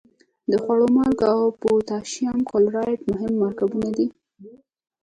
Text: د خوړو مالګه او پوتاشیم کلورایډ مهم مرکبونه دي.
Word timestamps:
د 0.51 0.53
خوړو 0.63 0.87
مالګه 0.95 1.27
او 1.37 1.43
پوتاشیم 1.61 2.37
کلورایډ 2.51 2.99
مهم 3.11 3.31
مرکبونه 3.43 3.89
دي. 3.97 4.07